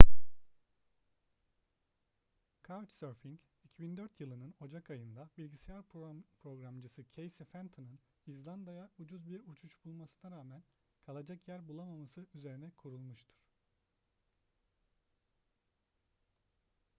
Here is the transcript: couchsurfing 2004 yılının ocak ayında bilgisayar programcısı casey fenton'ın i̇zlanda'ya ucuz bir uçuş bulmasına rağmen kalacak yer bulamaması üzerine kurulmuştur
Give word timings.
couchsurfing 2.63 3.39
2004 3.63 4.19
yılının 4.19 4.53
ocak 4.59 4.91
ayında 4.91 5.29
bilgisayar 5.37 5.83
programcısı 6.43 7.03
casey 7.15 7.29
fenton'ın 7.51 7.99
i̇zlanda'ya 8.27 8.89
ucuz 8.99 9.29
bir 9.29 9.39
uçuş 9.47 9.85
bulmasına 9.85 10.31
rağmen 10.31 10.63
kalacak 11.05 11.47
yer 11.47 11.67
bulamaması 11.67 12.27
üzerine 12.33 12.69
kurulmuştur 12.77 13.35